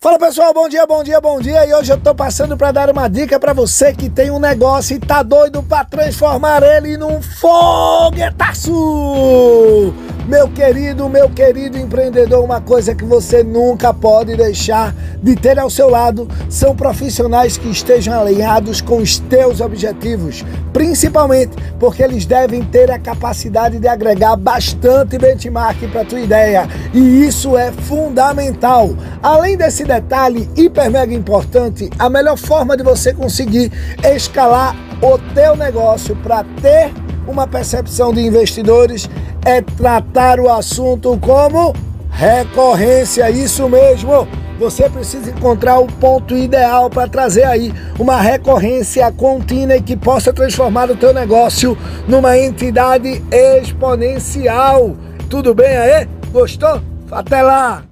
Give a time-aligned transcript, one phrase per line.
[0.00, 1.66] Fala pessoal, bom dia, bom dia, bom dia.
[1.66, 4.94] E hoje eu tô passando para dar uma dica para você que tem um negócio
[4.94, 8.72] e tá doido para transformar ele num foguetaço.
[10.28, 15.70] Meu querido, meu querido empreendedor, uma coisa que você nunca pode deixar de ter ao
[15.70, 22.62] seu lado são profissionais que estejam alinhados com os teus objetivos, principalmente porque eles devem
[22.62, 28.90] ter a capacidade de agregar bastante benchmark para tua ideia, e isso é fundamental.
[29.22, 33.72] Além desse detalhe hiper mega importante, a melhor forma de você conseguir
[34.04, 36.92] escalar o teu negócio para ter
[37.28, 39.08] uma percepção de investidores
[39.44, 41.74] é tratar o assunto como
[42.10, 44.26] recorrência, isso mesmo.
[44.58, 50.32] Você precisa encontrar o ponto ideal para trazer aí uma recorrência contínua e que possa
[50.32, 51.78] transformar o teu negócio
[52.08, 54.96] numa entidade exponencial.
[55.30, 56.08] Tudo bem aí?
[56.32, 56.82] Gostou?
[57.12, 57.87] Até lá!